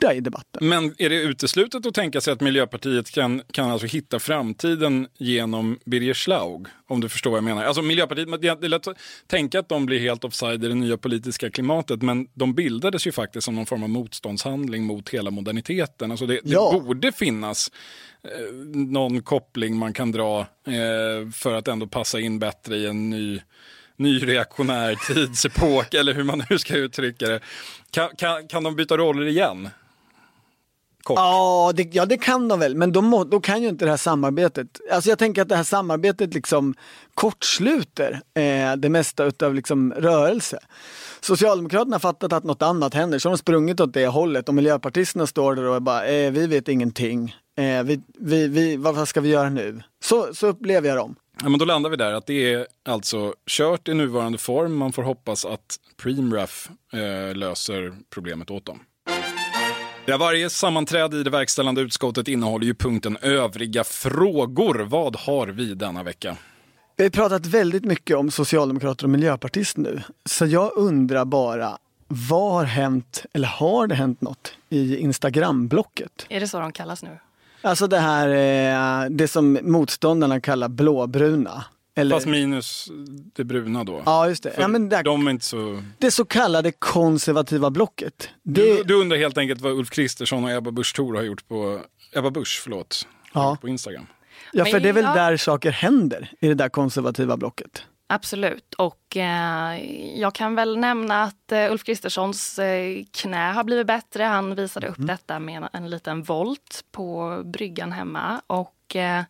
[0.00, 0.68] borta i debatten.
[0.68, 5.78] Men är det uteslutet att tänka sig att Miljöpartiet kan, kan alltså hitta framtiden genom
[5.84, 6.66] Birger Schlaug?
[6.88, 7.64] Om du förstår vad jag menar.
[7.64, 10.96] Alltså Miljöpartiet, det är lätt att tänka att de blir helt offside i det nya
[10.96, 16.10] politiska klimatet, men de bildades ju faktiskt som någon form av motståndshandling mot hela moderniteten.
[16.10, 16.80] Alltså det, det Ja.
[16.84, 17.70] borde finnas
[18.24, 23.10] eh, någon koppling man kan dra eh, för att ändå passa in bättre i en
[23.10, 23.40] ny
[23.96, 27.40] ny reaktionär tidsepok, eller hur man nu ska uttrycka det.
[27.90, 29.68] Kan, kan, kan de byta roller igen?
[31.02, 31.18] Kort.
[31.18, 33.90] Ja det, ja, det kan de väl, men då, må, då kan ju inte det
[33.90, 36.74] här samarbetet, alltså jag tänker att det här samarbetet liksom
[37.14, 40.58] kortsluter eh, det mesta utav liksom rörelse.
[41.20, 44.54] Socialdemokraterna har fattat att något annat händer, så de har sprungit åt det hållet och
[44.54, 49.08] miljöpartisterna står där och är bara, eh, vi vet ingenting, eh, vi, vi, vi, vad,
[49.08, 49.82] ska vi göra nu?
[50.02, 51.16] Så, så upplever jag dem.
[51.42, 54.76] Ja, men då landar vi där att det är alltså kört i nuvarande form.
[54.76, 58.80] Man får hoppas att Preemraff eh, löser problemet åt dem.
[60.10, 64.78] Ja, varje sammanträde i det verkställande utskottet innehåller ju punkten övriga frågor.
[64.78, 66.36] Vad har vi denna vecka?
[66.96, 70.02] Vi har pratat väldigt mycket om socialdemokrater och miljöpartister nu.
[70.24, 76.26] Så jag undrar bara, vad har hänt, eller har det hänt något i Instagram-blocket?
[76.28, 77.18] Är det så de kallas nu?
[77.62, 78.28] Alltså det här,
[79.04, 81.64] eh, det som motståndarna kallar blåbruna.
[82.00, 82.88] Eller, Fast minus
[83.34, 84.02] det bruna då.
[84.06, 84.50] ja, just det.
[84.50, 85.82] För Ja, men där, De är inte så...
[85.98, 88.28] Det så kallade konservativa blocket.
[88.42, 91.48] Det, Du, du undrar helt enkelt vad Ulf Kristersson och Ebba Busch Thor har gjort
[91.48, 91.80] på...
[92.14, 93.06] Ebba Busch, förlåt.
[93.34, 93.58] Ja.
[93.60, 94.06] På Instagram.
[94.52, 95.14] ja, för det är väl Ja.
[95.14, 97.82] där saker händer, i det där konservativa blocket.
[98.06, 98.74] Absolut.
[98.74, 99.80] Och eh,
[100.20, 104.22] jag kan väl nämna att eh, Ulf Kristerssons eh, knä har blivit bättre.
[104.22, 108.40] Han visade upp detta med en liten volt på bryggan hemma.
[108.46, 109.22] Och eh,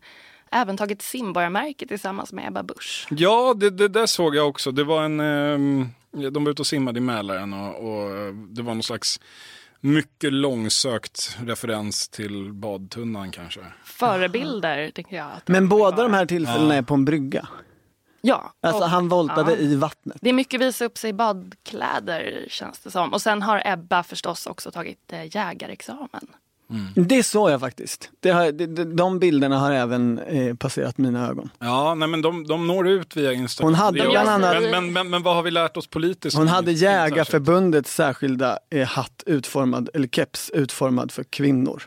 [0.51, 3.07] även tagit simborgarmärke tillsammans med Ebba Busch.
[3.11, 4.71] Ja, det, det där såg jag också.
[4.73, 5.21] Det var en...
[5.21, 5.89] ehm,
[6.33, 9.21] de var ute och simmade i Mälaren och, och eh, det var någon slags
[9.81, 13.61] mycket långsökt referens till badtunnan kanske.
[13.85, 15.27] Förebilder, tycker jag.
[15.37, 16.03] att Men båda var.
[16.05, 17.49] de här tillfällena är på en brygga.
[18.21, 18.53] Ja.
[18.61, 19.57] Alltså och- han voltade ja.
[19.59, 20.19] i vattnet.
[20.21, 23.13] Det är mycket visa upp sig i badkläder känns det som.
[23.13, 26.27] Och sen har Ebba förstås också tagit eh, jägarexamen.
[26.95, 28.11] Det såg jag faktiskt.
[28.21, 31.51] Det har, det, det, de bilderna har även eh, passerat mina ögon.
[31.59, 33.67] Ja, nej, men de, de når ut via Instagram.
[33.67, 34.33] Hon hade bland de.
[34.33, 36.37] annat- Men, men, men, men vad har vi lärt oss politiskt?
[36.37, 36.73] Hon hade.
[36.73, 41.83] Jägarförbundets särskilda eh, hatt utformad, eller keps utformad för kvinnor.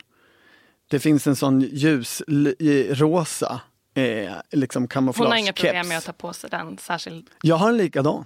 [0.89, 3.61] Det finns en sån ljus li- i rosa
[3.95, 7.69] eh, liksom Hon har inga problem med att ta på sig den, särskilt Jag har
[7.69, 8.25] en likadan.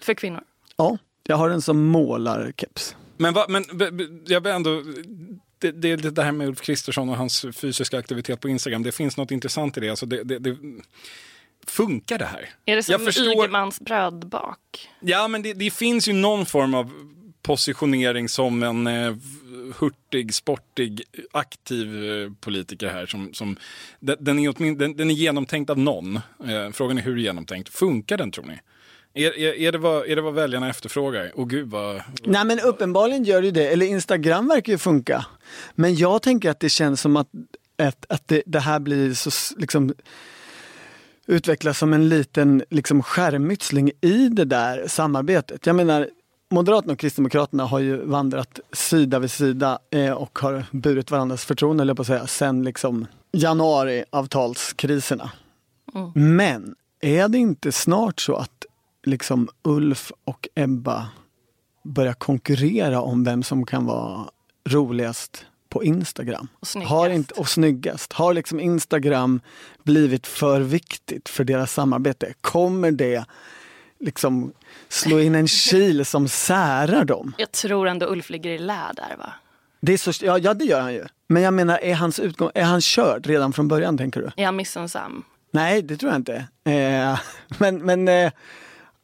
[0.00, 0.40] för kvinnor.
[0.76, 2.96] Ja, jag har den som målarkeps.
[3.16, 3.64] Men, va, men
[4.26, 4.82] jag vill ändå...
[5.58, 9.16] Det, det, det här med Ulf Kristersson och hans fysiska aktivitet på Instagram, det finns
[9.16, 9.90] något intressant i det.
[9.90, 10.56] Alltså det, det, det
[11.66, 12.50] funkar det här?
[12.64, 14.88] Är det som Jag förstår- Ygemans brödbak?
[15.00, 16.92] Ja, men det, det finns ju någon form av
[17.42, 19.14] positionering som en eh,
[19.78, 23.06] hurtig, sportig, aktiv eh, politiker här.
[23.06, 23.56] Som, som,
[24.00, 26.16] den, den, är åtmin, den, den är genomtänkt av någon.
[26.16, 27.68] Eh, frågan är hur genomtänkt.
[27.68, 28.58] Funkar den tror ni?
[29.16, 31.32] Är, är, är, det, vad, är det vad väljarna efterfrågar?
[31.34, 32.02] Och gud vad...
[32.24, 35.26] Nej men uppenbarligen gör det ju det, eller Instagram verkar ju funka.
[35.74, 37.28] Men jag tänker att det känns som att,
[37.78, 39.94] att, att det, det här blir så liksom
[41.26, 45.66] utvecklas som en liten liksom, skärmytsling i det där samarbetet.
[45.66, 46.08] Jag menar,
[46.50, 51.82] Moderaterna och Kristdemokraterna har ju vandrat sida vid sida eh, och har burit varandras förtroende,
[51.82, 55.30] eller på att säga, sen liksom januariavtalskriserna.
[56.14, 58.55] Men är det inte snart så att
[59.06, 61.08] liksom Ulf och Ebba
[61.82, 64.30] börjar konkurrera om vem som kan vara
[64.68, 66.48] roligast på Instagram?
[66.60, 66.90] Och snyggast.
[66.90, 68.12] Har inte, och snyggast.
[68.12, 69.40] Har liksom Instagram
[69.82, 72.34] blivit för viktigt för deras samarbete?
[72.40, 73.24] Kommer det
[74.00, 74.52] liksom
[74.88, 77.34] slå in en kil som särar dem?
[77.38, 79.32] Jag tror ändå Ulf ligger i lä där va?
[79.80, 81.04] Det är så, ja, ja, det gör han ju.
[81.28, 84.30] Men jag menar, är hans utgång, är han körd redan från början tänker du?
[84.36, 85.24] Är han missunnsam?
[85.50, 86.46] Nej, det tror jag inte.
[86.64, 87.18] Eh,
[87.58, 88.32] men men eh,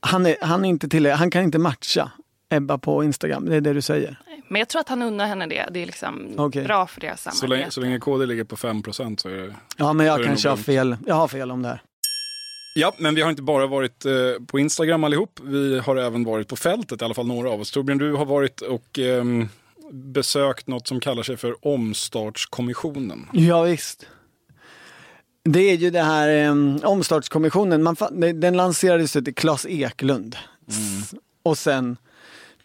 [0.07, 2.11] han, är, han, är inte till, han kan inte matcha
[2.51, 4.19] Ebba på Instagram, det är det du säger.
[4.49, 5.69] Men jag tror att han unnar henne det.
[5.71, 6.65] Det är liksom Okej.
[6.65, 7.59] bra för deras Så samarbete.
[7.61, 9.55] länge, så länge KD ligger på 5 så är det...
[9.77, 10.97] Ja, men jag kanske har fel.
[11.07, 11.83] Jag har fel om det här.
[12.75, 14.13] Ja, men vi har inte bara varit eh,
[14.47, 15.41] på Instagram allihop.
[15.43, 17.71] Vi har även varit på fältet, i alla fall några av oss.
[17.71, 19.49] Torbjörn, du har varit och ehm,
[19.93, 23.27] besökt något som kallar sig för Omstartskommissionen.
[23.33, 24.07] Ja, visst.
[25.45, 26.55] Det är ju det här eh,
[26.91, 30.37] omstartskommissionen, man, det- den lanserades till Claes Eklund.
[30.69, 31.97] S- Och sen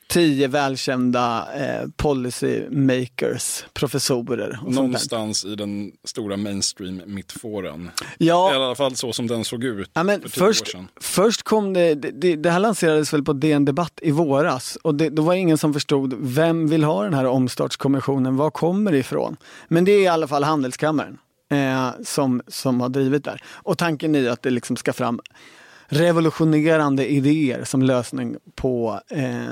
[0.10, 4.60] tio välkända eh, policy makers, professorer.
[4.66, 4.74] Och.
[4.74, 7.92] Någonstans i den stora mainstream-mittfåran.
[8.20, 10.72] I Ja, alla fall så som den såg ut Ja, men för tio år först,
[10.72, 10.88] sedan.
[11.02, 14.96] först kom det, det- det, det här lanserades väl på DN Debatt i våras och
[14.96, 18.98] det, då var ingen som förstod vem vill ha den här omstartskommissionen, var kommer det
[18.98, 19.38] ifrån?
[19.68, 21.18] Men det är i alla fall Handelskammaren
[21.50, 23.42] eh, som, som har drivit där.
[23.54, 25.20] Och tanken är ju att det liksom ska fram
[25.88, 29.48] revolutionerande idéer som lösning på eh,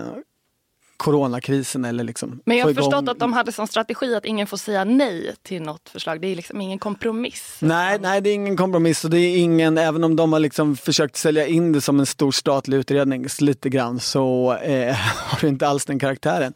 [0.98, 4.48] coronakrisen eller liksom Men jag har igång- förstått att de hade som strategi att ingen
[4.48, 6.22] får säga nej till något förslag.
[6.22, 7.58] Det är liksom ingen kompromiss.
[7.62, 10.78] Nej, nej, det är ingen kompromiss och det är ingen, även om de har liksom
[10.78, 15.48] försökt sälja in det som en stor statlig utredning lite grann så eh, har det
[15.48, 16.54] inte alls den karaktären.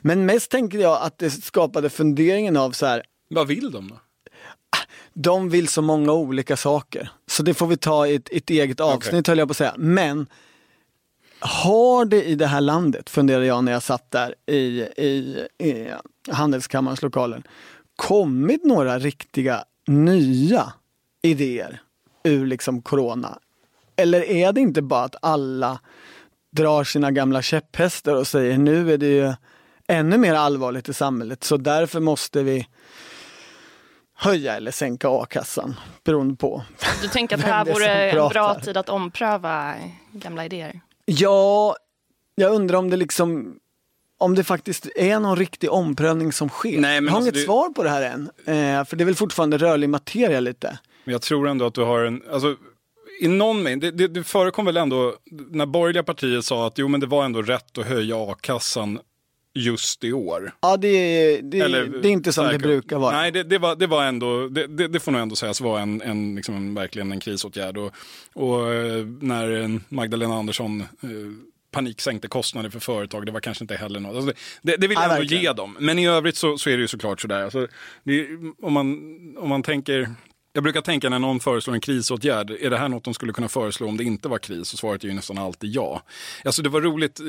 [0.00, 3.96] Men mest tänker jag att det skapade funderingen av så här, Vad vill de då?
[5.18, 7.10] De vill så många olika saker.
[7.26, 9.74] Så det får vi ta i ett, ett eget avsnitt höll jag på att säga.
[9.76, 10.26] Men
[11.38, 15.90] har det i det här landet, funderade jag när jag satt där i, i, i
[16.30, 17.42] Handelskammarens lokaler,
[17.96, 20.72] kommit några riktiga nya
[21.22, 21.80] idéer
[22.24, 23.38] ur liksom corona?
[23.96, 25.80] Eller är det inte bara att alla
[26.50, 29.32] drar sina gamla käpphästar och säger nu är det ju
[29.88, 32.66] ännu mer allvarligt i samhället så därför måste vi
[34.16, 35.74] höja eller sänka a-kassan
[36.04, 36.62] beroende på.
[37.02, 39.74] Du tänker att det här det vore en bra tid att ompröva
[40.12, 40.80] gamla idéer?
[41.04, 41.76] Ja,
[42.34, 43.58] jag undrar om det liksom
[44.18, 46.80] om det faktiskt är någon riktig omprövning som sker.
[46.80, 48.30] Nej, men jag har alltså inget det- svar på det här än.
[48.46, 50.78] Eh, för det är väl fortfarande rörlig materia lite.
[51.04, 52.56] Men jag tror ändå att du har en, alltså
[53.20, 55.14] i någon mening, det, det, det förekom väl ändå
[55.50, 58.98] när borgerliga partier sa att jo men det var ändå rätt att höja a-kassan
[59.56, 60.52] just i år.
[60.60, 63.16] Ja, det är, det, Eller, det är inte som det verkar- brukar vara.
[63.16, 65.80] Nej, det, det, var, det var ändå, det, det, det får nog ändå sägas vara
[65.82, 67.76] en, en, liksom en, verkligen en krisåtgärd.
[67.78, 67.92] Och,
[68.34, 70.86] och eh, när eh, Magdalena Andersson eh,
[71.70, 74.16] paniksänkte kostnader för företag, det var kanske inte heller något.
[74.16, 75.42] Alltså det, det, det vill jag Nej, ändå verkligen.
[75.42, 75.76] ge dem.
[75.80, 77.42] Men i övrigt så, så är det ju såklart sådär.
[77.42, 77.66] Alltså,
[78.04, 78.26] det,
[78.62, 78.86] om, man,
[79.38, 80.08] om man tänker
[80.52, 83.48] jag brukar tänka när någon föreslår en krisåtgärd, är det här något de skulle kunna
[83.48, 84.72] föreslå om det inte var kris?
[84.72, 86.02] Och svaret är ju nästan alltid ja.
[86.44, 87.20] Alltså det var roligt,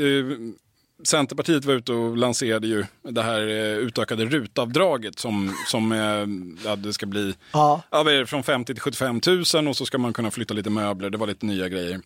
[1.03, 6.75] Centerpartiet var ute och lanserade ju det här eh, utökade rutavdraget som, som eh, ja,
[6.75, 7.81] det ska bli Ja.
[7.91, 9.21] ja, från 50 till 75
[9.53, 11.09] 000 och så ska man kunna flytta lite möbler.
[11.09, 12.01] Det var lite nya grejer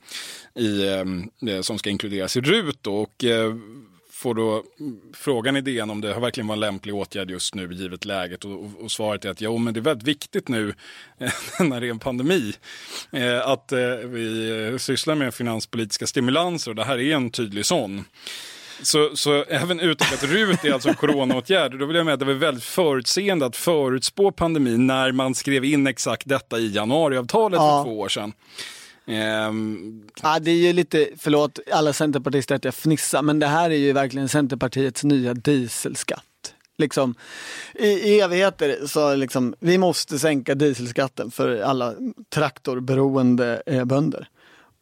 [0.55, 2.87] i, eh, som ska inkluderas i RUT.
[2.87, 3.23] Och,
[4.11, 4.63] får då
[5.13, 8.45] frågan i DN om det har verkligen var en lämplig åtgärd just nu givet läget
[8.45, 10.73] och, och, och svaret är att jo men det är väldigt viktigt nu
[11.59, 12.53] när det är en pandemi
[13.43, 13.73] att
[14.03, 18.05] vi sysslar med finanspolitiska stimulanser och det här är en tydlig sån.
[18.83, 21.79] Så, så även utökat RUT är alltså en coronaåtgärd.
[21.79, 25.65] Då vill jag med att det var väldigt förutseende att förutspå pandemin när man skrev
[25.65, 27.83] in exakt detta i januariavtalet Ja.
[27.83, 28.33] för två år sedan.
[29.07, 33.69] Ehm, Ja, det är ju lite, förlåt alla centerpartister att jag fnissar, men det här
[33.69, 36.23] är ju verkligen Centerpartiets nya dieselskatt.
[36.77, 37.15] Liksom,
[37.75, 41.93] i, I evigheter så liksom, vi måste sänka dieselskatten för alla
[42.33, 44.27] traktorberoende eh, bönder.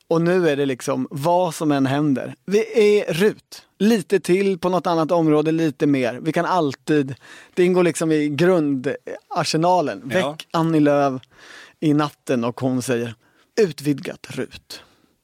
[0.09, 2.35] Och nu är det liksom vad som än händer.
[2.45, 3.65] Vi är RUT.
[3.79, 6.19] Lite till på något annat område, lite mer.
[6.21, 7.15] Vi kan alltid,
[7.53, 10.01] det ingår liksom i grundarsenalen.
[10.03, 10.37] Väck Ja.
[10.51, 11.21] Annie Lööf
[11.79, 13.15] i natten och hon säger
[13.61, 14.81] utvidgat RUT.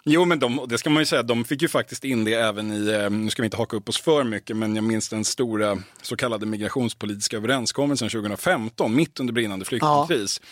[0.08, 2.71] Jo, men de, det ska man ju säga, de fick ju faktiskt in det även
[2.71, 5.26] i, eh, nu ska vi inte haka upp oss för mycket, men jag minns den
[5.26, 10.39] stora så kallade migrationspolitiska överenskommelsen 2015, mitt under brinnande flyktingkris.
[10.39, 10.45] Eh,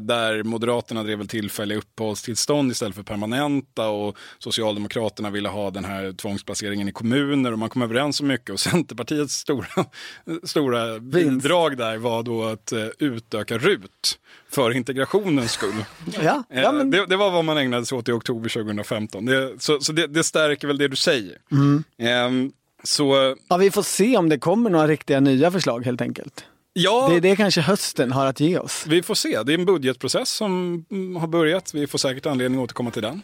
[0.00, 6.12] där Moderaterna drev väl tillfälliga uppehållstillstånd istället för permanenta och Socialdemokraterna ville ha den här
[6.12, 9.66] tvångsplaceringen i kommuner och man kom överens om mycket och Centerpartiets stora,
[10.42, 14.18] stora bidrag där var då att eh, utöka RUT
[14.50, 15.84] för integrationens skull.
[16.22, 19.24] Ja, Eh, ja men det, det var vad man ägnade sig åt i oktober 2015.
[19.24, 21.38] Det, så så det, det stärker väl det du säger.
[21.52, 21.84] Mm.
[21.98, 26.44] Ehm, så Ja, vi får se om det kommer några riktiga nya förslag helt enkelt.
[26.78, 28.84] Ja, Det är det kanske hösten har att ge oss.
[28.88, 29.42] vi får se.
[29.42, 31.74] Det är en budgetprocess som mm, har börjat.
[31.74, 33.22] Vi får säkert anledning att återkomma till den.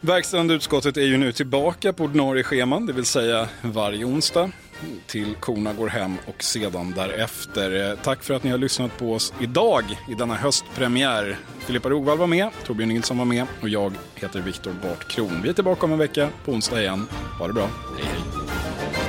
[0.00, 4.50] Verkställande utskottet är ju nu tillbaka på ordinarie scheman, det vill säga varje onsdag.
[5.06, 7.90] till korna går hem och sedan därefter.
[7.90, 11.38] Eh, Tack för att ni har lyssnat på oss idag i denna höstpremiär.
[11.58, 15.40] Filippa Rogvall var med, Torbjörn Nilsson var med och jag heter Viktor Bart Kron.
[15.42, 17.08] Vi är tillbaka om en vecka på onsdag igen.
[17.38, 17.68] Ha det bra.
[17.96, 19.05] Hej hej.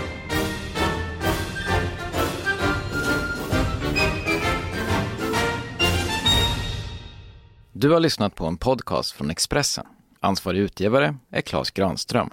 [7.80, 9.86] Du har lyssnat på en podcast från Expressen.
[10.20, 12.30] Ansvarig utgivare är Klas Granström.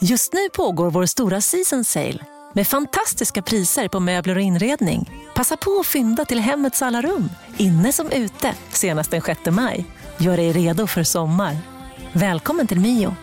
[0.00, 2.18] Just nu pågår vår stora season sale
[2.52, 5.10] med fantastiska priser på möbler och inredning.
[5.34, 9.84] Passa på att fynda till hemmets alla rum, inne som ute, senast den 6 maj.
[10.16, 11.56] Gör dig redo för sommar.
[12.12, 13.16] Välkommen till Mio.